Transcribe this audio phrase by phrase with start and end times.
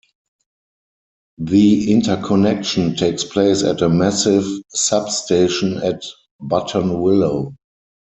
[1.37, 6.01] The interconnection takes place at a massive substation at
[6.41, 7.55] Buttonwillow.